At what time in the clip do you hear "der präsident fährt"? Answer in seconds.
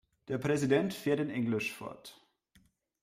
0.29-1.19